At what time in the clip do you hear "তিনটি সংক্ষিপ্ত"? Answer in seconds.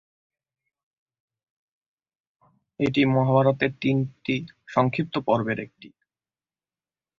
3.81-5.15